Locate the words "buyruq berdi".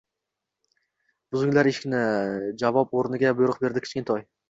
3.41-3.89